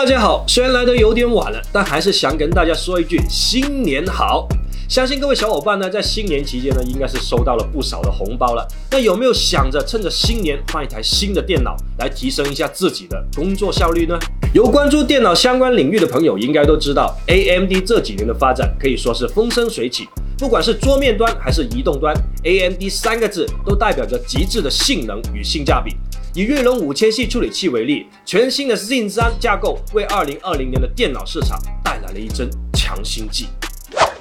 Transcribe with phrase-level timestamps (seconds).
[0.00, 4.48] 大家好，虽然来的有点晚了，但还是想跟大家说一句新年好。
[4.88, 8.66] 相信各位小伙伴呢，在新年期间呢，应该是收到了不少的红包了。
[8.90, 14.18] 那有没有想着趁着新年换一台新的电脑，来提升一下自己的工作效率呢？
[14.54, 20.08] 有关注电脑相关领域的朋友，应该都知道，AMD 这几年的发展可以说是风生水起。
[20.38, 22.14] 不管是桌面端还是移动端
[22.44, 25.94] ，AMD 三个字都代表着极致的性能与性价比。
[26.32, 33.48] 以锐龙五千系处理器为例，全新的 Zen 三架构为二零二零年的电脑市场带来了一针强心剂。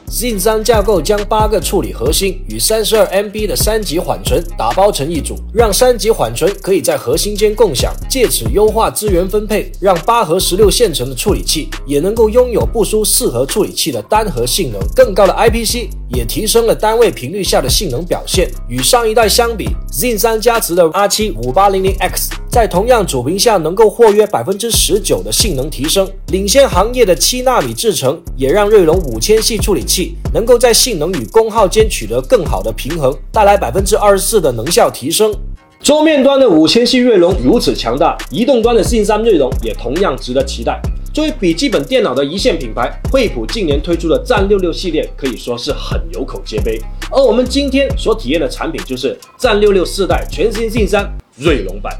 [0.07, 14.81] Zen 三架构将八个处理核心与三十二 MB 的三级缓存打包成一组，让三级缓存可以在核心间共享，借此优化资源分配，让八核十六线程的处理器也能够拥有不输四核处理器的单核性能。
[14.95, 18.49] 更高的 IPC 也提升了单位频率下的性能表现。
[18.67, 30.15] 与上一代相比，Zen 三加持的 R 七五八零零 X 在同样主频下能够获约百分之十九的性能提升，领先行业的七纳米制程也让锐龙五千系处理器。
[30.31, 35.33] 能够在性能与功耗间取得更好的平衡，带来百分之二十四的能效提升。
[35.81, 40.79] 桌面端的五千系锐龙如此强大，移动端的 Zen 三锐龙也同样值得期待。
[41.19, 46.79] 作为笔记本电脑的一线品牌，惠普近年推出的战六六系列可以说是很有口皆碑。
[47.11, 51.93] 而我们今天所体验的产品就是战六六四代全新 z 三锐龙版。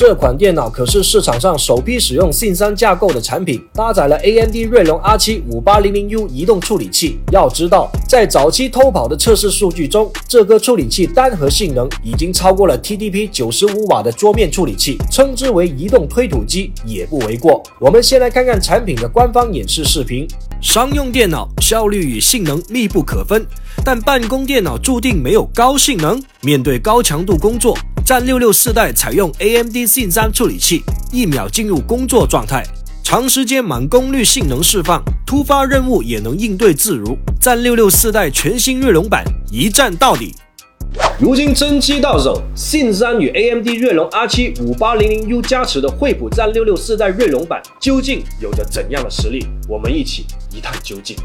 [0.00, 7.18] 这款电脑可是市场上首批使用信三架构的产品，搭载了 AMD 锐龙 R7 5800U 移动处理器。
[7.30, 17.62] 要知道，在早期偷跑的测试数据中，这个处理器单核性能已经超过了 TDP 95瓦的桌面处理器，称之为移动推土机也不为过。
[17.78, 20.26] 我们先来看看产品的官方演示视频。
[20.62, 23.46] 商用电脑效率与性能密不可分，
[23.84, 26.22] 但办公电脑注定没有高性能。
[26.40, 27.76] 面对高强度工作。
[28.10, 32.64] 战六六四代采用 AMD Zen 三处理器，一秒进入工作状态，
[33.04, 37.16] 长时间满功率性能释放，突发任务也能应对自如。
[37.40, 39.22] 战六六四代全新锐龙版，
[39.52, 40.34] 一战到底。
[41.20, 49.46] 如今真机到手，Zen 三与 AMD 锐龙 R7 5800U 加持的惠普战六六四代锐龙版，究竟有着怎样的实力？
[49.68, 51.16] 我们一起一探究竟。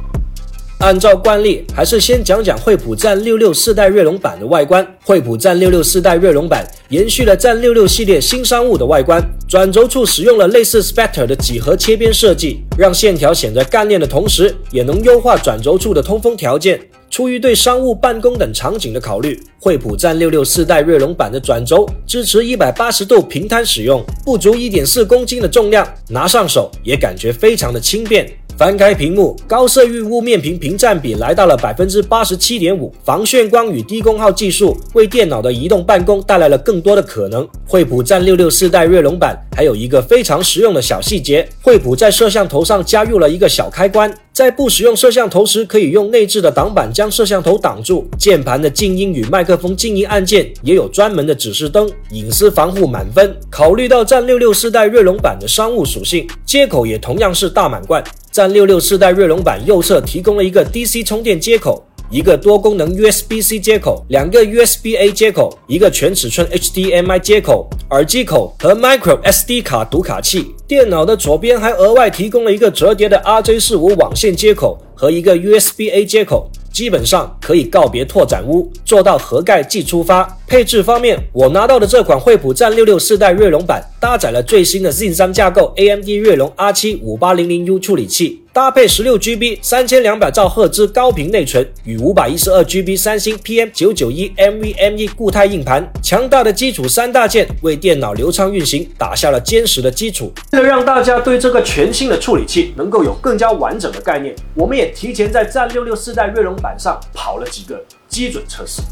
[0.79, 4.85] 按照惯例，还是先讲讲惠普战六六四代锐龙版的外观。
[5.03, 16.79] 惠普战六六四代锐龙版延续了战六六系列新商务的外观，转轴处使用了类似 Spectre 的几何切边设计，让线条显得干练的同时，也能优化转轴处的通风条件。
[17.09, 28.29] 出于对商务办公等场景的考虑，惠普战六六四代锐龙版的转轴支持一百八十度平摊使用，不足一点四公斤的重量，拿上手也感觉非常的轻便。
[28.57, 37.45] 翻开屏幕，高色域雾面屏屏占比来到了百分之八十七点五，防眩光与低功耗技术为电脑的移动办公带来了更多的可能。
[37.67, 44.13] 惠普战六六四代锐龙版还有一个非常实用的小细节，惠普在摄像头上加入了一个小开关。
[44.31, 48.07] 在不使用摄像头时，可以用内置的挡板将摄像头挡住。
[48.17, 53.35] 键盘的静音与麦克风静音按键也有专门的指示灯，隐私防护满分。
[53.49, 58.01] 考虑到战六六四代锐龙版的商务属性，接口也同样是大满贯。
[58.35, 61.81] 战六六四代锐龙版右侧提供了一个 DC 充电接口。
[62.11, 70.53] 一个多功能 USB-C 接口，两个 USB-A 接口，一个全尺寸 HDMI 接口，耳机口和 Micro SD 卡读卡器。
[70.67, 76.51] 电脑的左边还额外提供了一个折叠的 RJ45 网线接口和一个 USB-A 接口。
[76.73, 80.37] 基本上可以告别拓展坞，做到盒盖即出发。
[80.45, 100.31] 配置方面，我拿到的这款惠普战六六四代锐龙版搭载了最新的 Zen 三架构，AMD 锐龙 R7 5800U 处理器，搭配十六 GB 三千两百兆赫兹高频内存与五百一十二 GB 三星 PM 九九一 NVMe 固态硬盘，强大的基础三大件为电脑流畅运行打下了坚实的基础。
[100.51, 108.83] 为了让大家对这个全新的处理器能够有更加完整的概念，我们也提前在战六六四代锐龙版上跑了几个基准测试。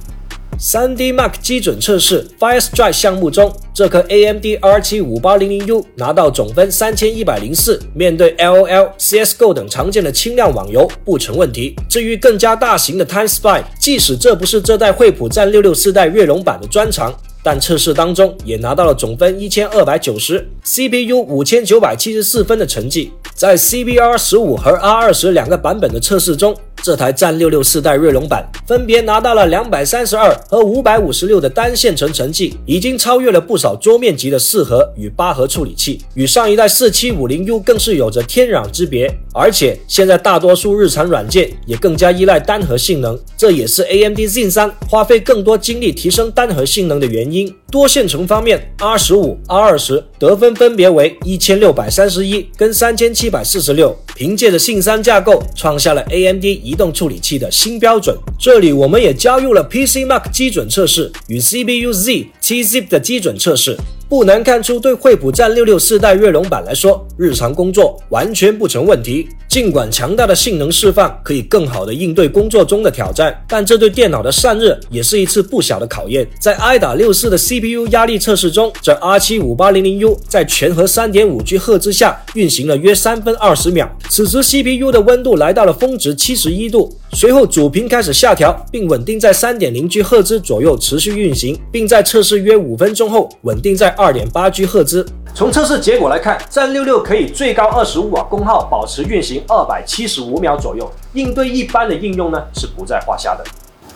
[0.60, 11.76] 3D Mark 基准测试 Firestrike 项目中，这颗 AMD R7 5800U 拿到总分三千一百零四，面对 LOL、CS:GO 等常见的轻量网游不成问题。
[11.90, 17.14] 至于更加大型的 Time Spy，即使这不是这代惠普战六六四代锐龙版的专长。
[17.46, 23.12] 但测试当中也拿到了总分一千二百九十，CPU 五千九百七十四分的成绩。
[23.36, 39.10] 在 CBR 十五和 R 二十两个版本的测试中，这台战六六四代锐龙版分别拿到了两百三十二和五百五十六的单线程成绩，已经超越了不少桌面级的四核与八核处理器，与上一代四七五零 U 更是有着天壤之别。
[39.34, 47.52] 而且现在大多数日常软件也更加依赖单核性能，这也是 AMD Zen 三花费更多精力提升单核性能的原因。
[47.72, 58.18] 多线程方面，R 十五、R 二十得分分别为一千六百三十一跟三千七百四十六，凭借着信三架构，创下了 AMD 一移动处理器的新标准。
[58.40, 63.78] 这里我们也加入了 PC Mark 基准测试与 CBU Z T Zip 的基准测试。
[64.14, 69.28] 不难看出，对惠普战六六四代锐龙版来说，日常工作完全不成问题。
[69.48, 76.28] 尽管强大的性能释放可以更好的应对工作中的挑战，但这对电脑的散热也是一次不小的考验。
[76.40, 86.96] 在 i 打六四的 CPU 压力测试中，这 R 七五八零零 U 在全核三点五 G 赫兹下运行了约三分二十秒，此时 CPU 的温度来到了峰值七十一度。
[87.16, 95.06] 随后主频开始下调，并稳定在三点零 G 赫兹左右持续运行，并在测试约五分钟后稳定在二点八 G 赫兹。
[95.36, 103.44] 从测试结果来看，战六六可以最高二十五瓦功耗，保持运行二百七十五秒左右，应对一般的应用呢是不在话下的。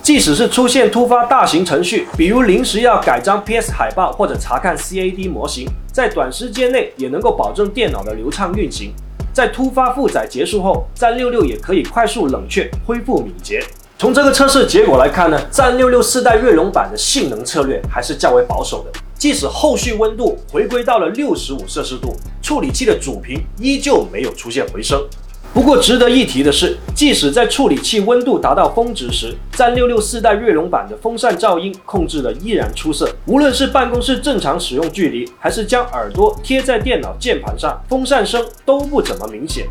[0.04, 8.94] 即使是出现突发大型程序，比如临时要改张 PS 海报或者查看 CAD 模型，在短时间内也能够保证电脑的流畅运行。
[9.38, 13.64] 在突发负载结束后，战六六也可以快速冷却，恢复敏捷。
[14.00, 19.00] 从这个测试结果来看呢，战六六四代锐龙版的性能策略还是较为保守的。
[19.16, 25.08] 即使后续温度回归到了六十五摄氏度，处理器的主频依旧没有出现回升。
[25.54, 33.10] 不过值得一提的是，即使在处理器温度达到峰值时，战六六四代锐龙版的风扇噪音控制的依然出色。
[33.26, 39.66] 无论是办公室正常使用距离，还是将耳朵贴在电脑键盘上，风扇声都不怎么明显。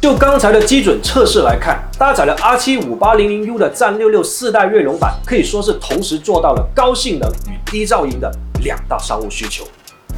[0.00, 8.32] 就刚才的基准测试来看，搭载了 R 七五八零零 U 的战六六四代锐龙版，可以说是同时做到了高性能与低噪音的
[8.62, 9.66] 两大商务需求。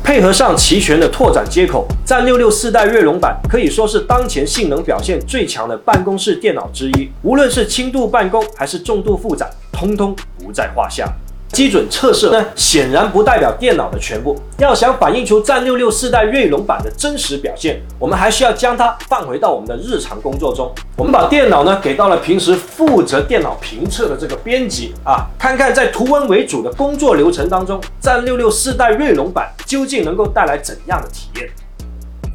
[0.08, 7.10] 配合上齐全的拓展接口，战六六四代锐龙版可以说是当前性能表现最强的办公室电脑之一。
[7.20, 11.06] 无论是轻度办公还是重度负载，通通不在话下。
[11.52, 14.38] 基准测试呢，显然不代表电脑的全部。
[14.58, 20.72] 要想反映出战六六四代锐龙版的真实表现，我们还需要将它放回到我们的日常工作中。
[20.96, 31.48] 我们把电脑呢给到了平时负责电脑评测的这个编辑啊，看看在图文为主的工作流程当中，战六六四代锐龙版究竟能够带来怎样的体验。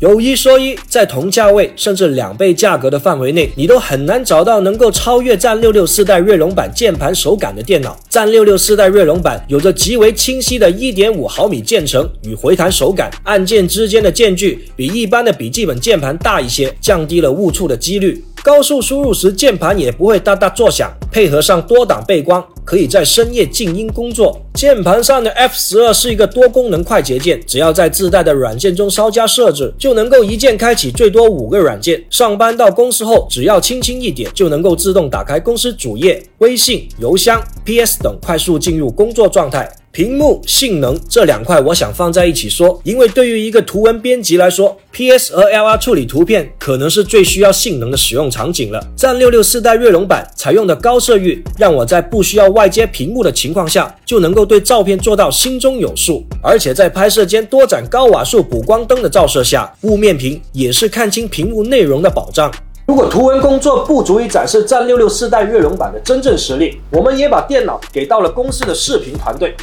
[0.03, 7.97] 有一说一，在同价位甚至两倍价格的范围内，你都很难找到能够超越战六六四代锐龙版键盘手感的电脑。
[8.09, 18.21] 战六六四代锐龙版有着极为清晰的1.5毫米键程与回弹手感，按键之间的间距比一般的笔记本键盘大一些，降低了误触的几率。
[18.44, 20.92] 高速输入时，键盘也不会哒哒作响。
[21.10, 24.38] 配合上多档背光，可以在深夜静音工作。
[24.54, 32.04] 键盘上的 F 十二是一个多功能快捷键，只要在自带的软件中稍加设置，就能够一键开启最多五个软件。
[32.10, 39.72] 上班到公司后，只要轻轻一点，就能够自动打开公司主页、微信、邮箱、PS 等，快速进入工作状态。
[39.94, 48.84] 屏幕性能这两块，我想放在一起说，因为对于一个图文编辑来说，PS 和 LR 处理图片可能是最需要性能的使用场景了。
[48.95, 56.25] 战六六四代锐龙版采用的高色域，让我在不需要外接屏幕的情况下，就能够对照片做到心中有数。
[56.42, 62.51] 而且在拍摄间多盏高瓦数补光灯的照射下，雾面屏也是看清屏幕内容的保障。
[62.88, 69.56] 如果图文工作不足以展示战六六四代锐龙版的真正实力，我们也把电脑给到了公司的视频团队。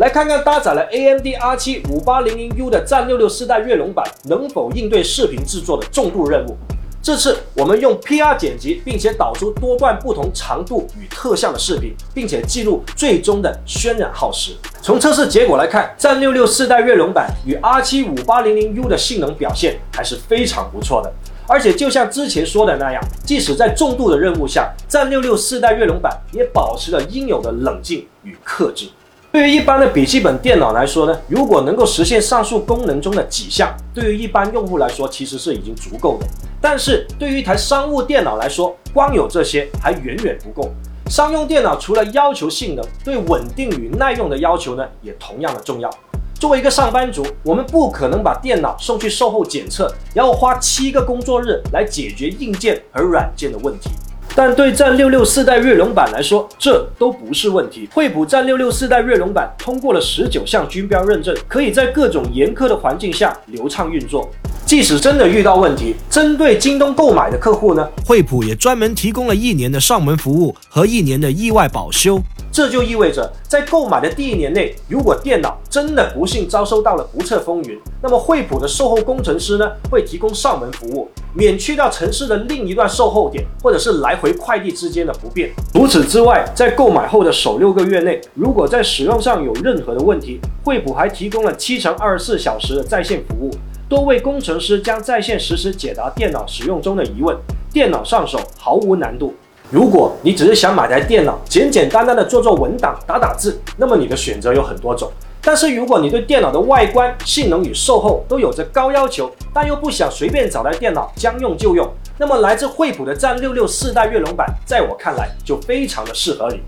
[0.00, 6.56] 来看看搭载了 AMD R7 5800U 的战六六四代锐龙版能否应对视频制作的重度任务。
[7.02, 14.52] 这次我们用 PR 剪辑，并且导出多段不同长度与特效的视频，并且记录最终的渲染耗时。
[14.80, 21.12] 从测试结果来看，战六六四代锐龙版与 R7 5800U 的性能表现还是非常不错的。
[21.46, 28.88] 而且就像之前说的那样，即使在重度的任务下，战六六四代锐龙版也保持了应有的冷静与克制。
[29.32, 36.26] 对于一般的笔记本电脑来说呢，如果能够实现上述功能中的几项，对于一般用户来说其实是已经足够的。
[36.60, 40.68] 但是对于一台商务电脑来说，光有这些还远远不够。
[41.08, 45.88] 商用电脑除了要求性能，对稳定与耐用的要求呢，也同样的重要。
[46.34, 53.90] 作为一个上班族，我们不可能把电脑送去售后检测，然后花七个工作日来解决硬件和软件的问题。
[54.34, 57.88] 但对战六六四代锐龙版来说，这都不是问题。
[57.92, 64.30] 惠普战六六四代锐龙版通过了十九项军标认证，可以在各种严苛的环境下流畅运作。
[64.70, 72.20] 即使真的遇到问题，针对京东购买的客户呢，惠普也专门提供了一年的上门服务和一年的意外保修。
[72.52, 85.50] 这就意味着，在购买的第一年内，如果电脑真的不幸遭受到了不测风云，那么惠普的售后工程师呢会提供上门服务，免去到城市的另一段售后点，或者是来回快递之间的不便。
[85.74, 93.50] 除此之外，在购买后的首六个月内，如果在使用上有任何的问题，惠普还提供了七乘二十四小时的在线服务，
[93.90, 97.36] 多位工程师将在线实时解答电脑使用中的疑问，
[97.72, 99.34] 电脑上手毫无难度。
[99.68, 105.10] 如果你只是想买台电脑，简简单单的做做文档、打打字，那么你的选择有很多种。
[105.42, 111.84] 但是如果你对电脑的外观、性能与售后都有着高要求，但又不想随便找台电脑将用就用，
[112.16, 116.60] 那么来自惠普的战六六四代锐龙版，在我看来就非常的适合你。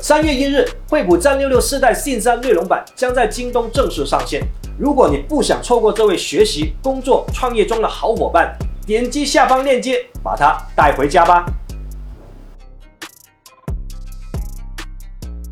[0.00, 4.42] 三月一日，惠普战六六四代信三跃龙版将在京东正式上线。
[4.76, 11.46] 如果你不想错过这位学习、工作、创业中的好伙伴，点击下方链接，把他带回家吧。